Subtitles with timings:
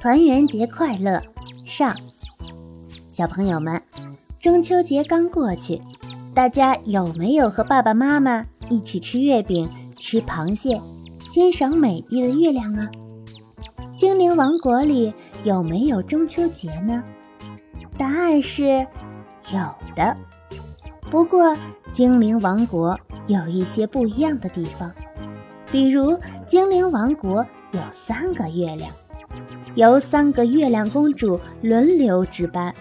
[0.00, 1.20] 团圆节快乐！
[1.66, 1.94] 上，
[3.06, 3.80] 小朋友们，
[4.40, 5.80] 中秋节刚过去，
[6.34, 10.80] 大家有没有和爸爸妈妈一起吃月饼、吃螃蟹，
[11.18, 12.88] 欣赏美丽的月亮啊？
[13.96, 17.02] 精灵王国里有没有中秋节呢？
[17.96, 18.86] 答案是
[19.52, 20.16] 有的。
[21.10, 21.56] 不过，
[21.92, 24.92] 精灵王国有一些不一样的地方，
[25.72, 26.16] 比如
[26.46, 28.88] 精灵王国有三个月亮。
[29.74, 32.74] 由三个月亮公主轮流值班，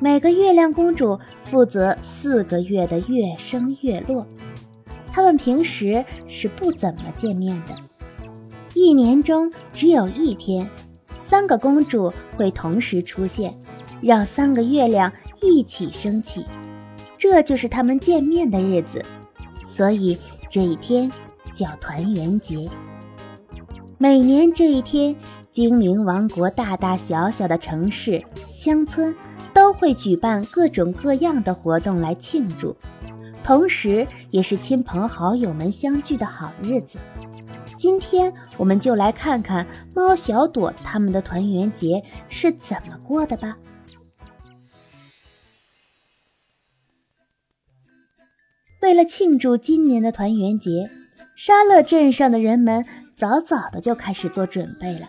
[0.00, 4.26] 每个月亮公主负责四个月的月升月落。
[5.12, 7.74] 她们平时是不怎么见面的，
[8.74, 10.68] 一年中只有一天，
[11.18, 13.54] 三个公主会同时出现，
[14.00, 16.44] 让三个月亮一起升起，
[17.18, 19.04] 这就是她们见面的日子。
[19.66, 20.18] 所以
[20.50, 21.10] 这一天
[21.52, 22.68] 叫团圆节。
[23.98, 25.14] 每年这一天。
[25.54, 29.14] 精灵王国大大小小的城市、乡村
[29.54, 32.76] 都会举办各种各样的活动来庆祝，
[33.44, 36.98] 同时也是亲朋好友们相聚的好日子。
[37.78, 43.56] 今天我们就来看看猫小朵他们的团圆节是怎么过的吧。
[48.82, 50.90] 为了庆祝今年的团圆节，
[51.36, 55.08] 沙乐镇上的人们早早的就开始做准备了。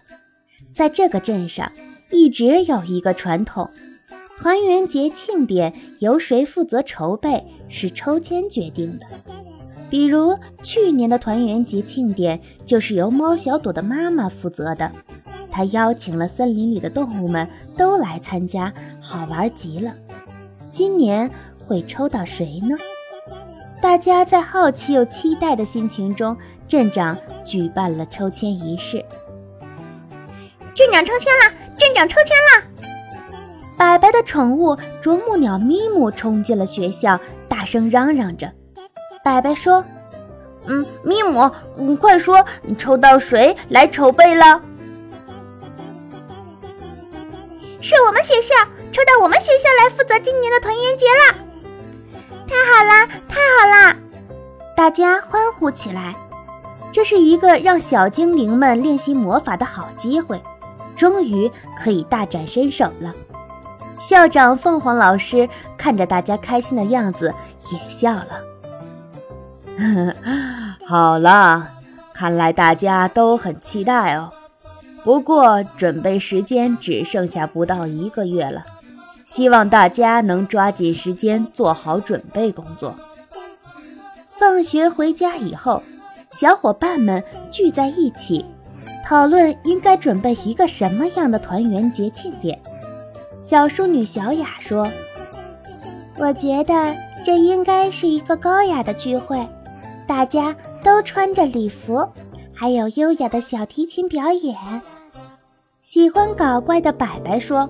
[0.75, 1.71] 在这个镇上，
[2.11, 3.69] 一直有一个传统：
[4.37, 9.05] 团圆节庆典由谁负责筹备是抽签决定的。
[9.89, 14.91] 比如去年的团圆节庆典就是由猫小朵的妈妈负责的，
[15.49, 19.93] 她邀请了森林里的动物们都来参加，好玩极了。
[20.69, 21.31] 今年
[21.65, 22.75] 会抽到谁呢？
[23.81, 26.35] 大家在好奇又期待的心情中，
[26.67, 29.01] 镇长举办了抽签仪式。
[30.75, 31.53] 镇长抽签了！
[31.79, 32.63] 镇长抽签了！
[33.77, 37.17] 白白的宠物啄木鸟咪姆冲进了学校，
[37.47, 38.51] 大声嚷嚷着。
[39.23, 39.83] 白白说
[40.67, 44.61] ：“嗯，咪姆，你快说，你抽到谁来筹备了？
[47.81, 48.53] 是我们学校
[48.91, 51.35] 抽到我们学校来负责今年的团圆节了！
[52.47, 53.95] 太好啦，太好啦！
[54.75, 56.13] 大家欢呼起来。
[56.91, 60.41] 这是一个让小精灵们练习魔法的好机会。”
[60.95, 63.13] 终于可以大展身手了。
[63.99, 65.47] 校长凤凰老师
[65.77, 67.33] 看着大家开心的样子，
[67.71, 68.41] 也笑了。
[70.87, 71.67] 好了，
[72.13, 74.31] 看来大家都很期待哦。
[75.03, 78.65] 不过准备时间只剩下不到一个月了，
[79.25, 82.95] 希望大家能抓紧时间做好准备工作。
[84.37, 85.81] 放学回家以后，
[86.31, 88.45] 小伙伴们聚在一起。
[89.05, 92.59] 讨论应该准备一个什么样的团圆节庆典。
[93.39, 94.89] 小淑女小雅说
[96.17, 99.47] ：“我觉得这应该是一个高雅的聚会，
[100.07, 102.03] 大家都穿着礼服，
[102.51, 104.57] 还有优雅的小提琴表演。”
[105.83, 107.69] 喜欢搞怪的白白说：“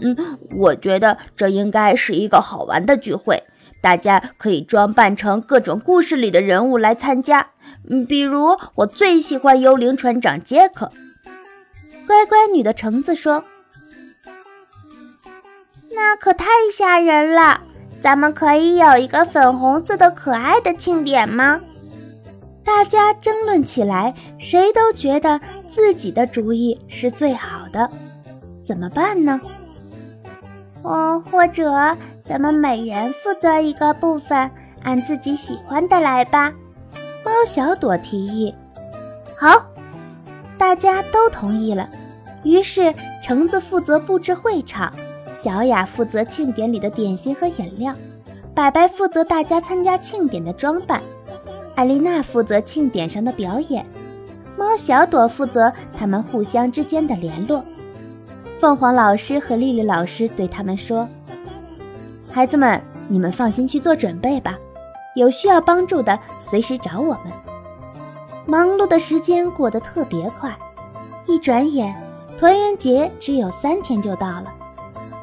[0.00, 0.16] 嗯，
[0.56, 3.42] 我觉得这应该是一个好玩的聚会，
[3.82, 7.48] 大家可以装扮成各种故事里的人物来参加。”
[7.88, 10.92] 嗯，比如我最喜欢幽灵船长杰克。
[12.06, 13.42] 乖乖女的橙子说
[15.92, 17.60] ：“那可太吓人了，
[18.02, 21.60] 咱们可以有一个粉红色的可爱的庆典吗？”
[22.62, 27.90] 大家争论起来，谁都觉得自己的主意是最好的。
[28.62, 29.40] 怎么办呢？
[30.82, 34.50] 哦，或者咱们每人负责一个部分，
[34.82, 36.52] 按自己喜欢的来吧。
[37.24, 38.54] 猫小朵提议
[39.36, 39.62] ：“好，
[40.56, 41.88] 大家都同意了。
[42.42, 44.92] 于是，橙子负责布置会场，
[45.34, 47.94] 小雅负责庆典里的点心和饮料，
[48.54, 51.02] 白白负责大家参加庆典的装扮，
[51.74, 53.84] 艾丽娜负责庆典上的表演，
[54.56, 57.62] 猫小朵负责他们互相之间的联络。
[58.58, 61.06] 凤凰老师和丽丽老师对他们说
[62.32, 64.58] ：‘孩子们，你们放心去做准备吧。’”
[65.20, 67.30] 有需要帮助的，随时找我们。
[68.46, 70.58] 忙碌的时间过得特别快，
[71.26, 71.94] 一转眼，
[72.38, 74.50] 团圆节只有三天就到了。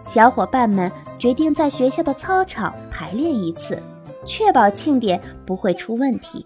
[0.05, 3.81] 小伙伴们决定在学校的操场排练一次，
[4.23, 6.45] 确保庆典不会出问题。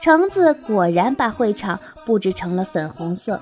[0.00, 1.76] 橙子果然把会场
[2.06, 3.40] 布置成了粉红色，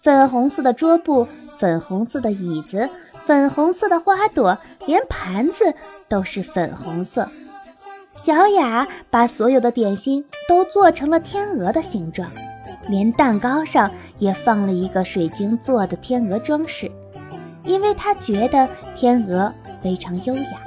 [0.00, 1.26] 粉红色的桌布，
[1.58, 2.88] 粉红色的椅子，
[3.26, 4.56] 粉红色的花朵，
[4.86, 5.74] 连盘子
[6.08, 7.28] 都是粉红色。
[8.16, 12.30] 小雅把所有的点心都做成了天鹅的形状，
[12.88, 16.90] 连蛋糕上也放了一个水晶做的天鹅装饰，
[17.64, 20.62] 因为她觉得天鹅非常优雅。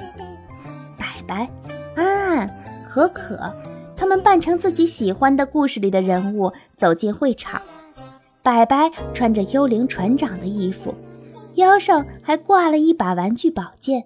[0.97, 1.49] 白白、
[1.95, 2.55] 安安、
[2.88, 3.39] 可可，
[3.95, 7.61] 他们扮成自己喜欢的故事里的人物走进会场。
[8.44, 10.94] 白白穿着幽灵船长的衣服，
[11.55, 14.05] 腰上还挂了一把玩具宝剑。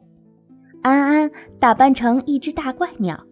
[0.83, 3.23] 安安打扮成一只大怪鸟，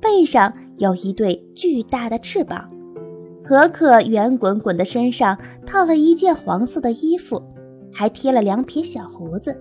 [0.00, 2.70] 背上有一对巨大的翅膀。
[3.42, 7.42] 可可圆滚滚的身上套了一件黄色的衣服，
[7.92, 9.56] 还贴了两撇小胡子。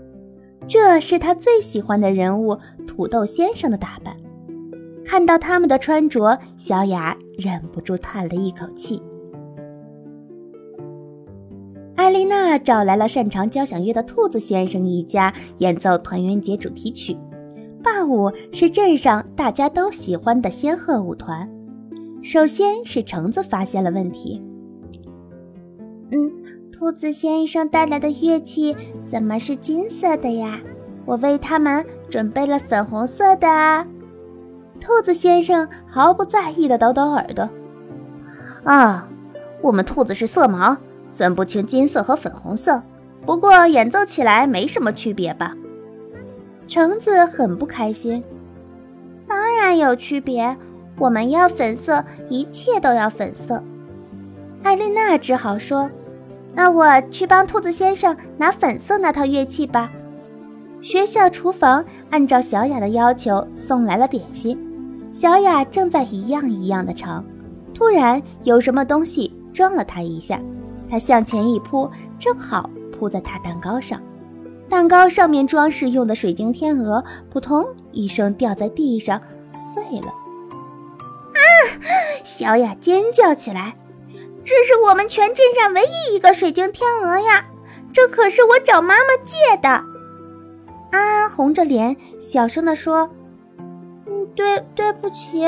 [0.67, 4.15] 这是他最喜欢的人物土豆先生的打扮。
[5.05, 9.01] 看到他们的穿着，小雅忍不住叹了一口气。
[11.95, 17.17] 艾丽娜找来了擅长交响乐的兔子先生一家演奏团圆节主题曲。
[17.83, 21.49] 霸舞是镇上大家都喜欢的仙鹤舞团。
[22.23, 24.43] 首先是橙子发现了问题。
[26.11, 26.31] 嗯，
[26.71, 28.75] 兔子先生带来的乐器
[29.07, 30.59] 怎么是金色的呀？
[31.05, 33.85] 我为他们准备了粉红色的啊！
[34.79, 37.49] 兔子先生毫不在意地抖抖耳朵。
[38.63, 39.09] 啊，
[39.61, 40.75] 我们兔子是色盲，
[41.11, 42.81] 分不清金色和粉红色。
[43.25, 45.55] 不过演奏起来没什么区别吧？
[46.67, 48.23] 橙子很不开心。
[49.27, 50.55] 当然有区别，
[50.97, 53.63] 我们要粉色，一切都要粉色。
[54.63, 55.89] 艾丽娜只好说
[56.53, 59.91] ：“那我去帮兔子先生拿粉色那套乐器吧。”
[60.81, 64.57] 学校厨房按照小雅的要求送来了点心，
[65.11, 67.23] 小雅正在一样一样的尝，
[67.73, 70.39] 突然有什么东西撞了她一下，
[70.89, 71.89] 她向前一扑，
[72.19, 73.99] 正好扑在大蛋糕上。
[74.69, 79.21] 蛋糕上面装饰用的水晶天鹅，扑通一声掉在地上
[79.53, 80.07] 碎了。
[80.07, 81.39] 啊！
[82.23, 83.75] 小雅尖叫起来
[84.43, 87.45] ：“这是我们全镇上唯一一个水晶天鹅呀！
[87.93, 89.69] 这可是我找妈妈借的。”
[90.91, 93.09] 安安红着脸小声地说
[94.07, 95.43] ：“嗯，对，对不起，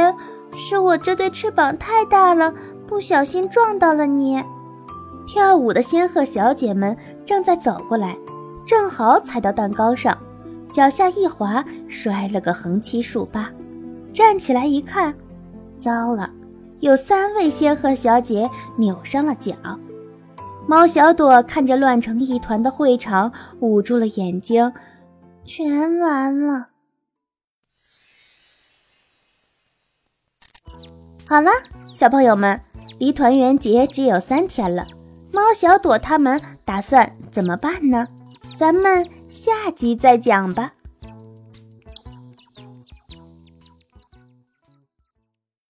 [0.55, 2.53] 是我这对翅膀太大了，
[2.87, 4.41] 不小心撞到了你。”
[5.27, 8.17] 跳舞的仙鹤小姐们正在走过来。
[8.69, 10.15] 正好踩到蛋糕上，
[10.71, 13.51] 脚下一滑，摔了个横七竖八。
[14.13, 15.11] 站起来一看，
[15.79, 16.29] 糟了，
[16.79, 19.55] 有三位仙鹤小姐扭伤了脚。
[20.67, 24.71] 猫小朵看着乱成一团的会场，捂住了眼睛，
[25.43, 26.67] 全完了。
[31.25, 31.49] 好了，
[31.91, 32.59] 小朋友们，
[32.99, 34.85] 离团圆节只有三天了，
[35.33, 38.07] 猫小朵他们打算怎么办呢？
[38.59, 40.73] 咱们下集再讲吧。